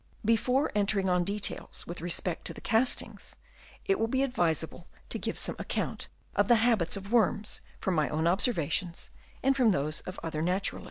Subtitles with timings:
[0.25, 3.35] Before entering on details with respect to the castings,
[3.85, 8.09] it will be advisable to give some account of the habits of worms from my
[8.09, 9.11] own observations
[9.43, 10.79] and from those of other naturalists.